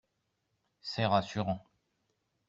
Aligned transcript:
C’est 0.81 1.05
rassurant 1.05 1.63